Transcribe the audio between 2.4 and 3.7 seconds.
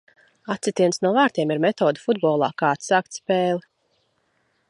kā atsākt spēli.